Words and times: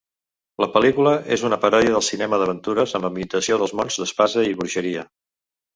La 0.63 0.67
pel·lícula 0.77 1.11
és 1.35 1.43
una 1.51 1.59
paròdia 1.65 1.93
del 1.97 2.07
cinema 2.09 2.41
d'aventures 2.43 2.99
amb 3.01 3.09
ambientació 3.13 3.61
dels 3.65 3.79
mons 3.83 4.03
d'espasa 4.03 4.49
i 4.53 4.61
bruixeria. 4.63 5.11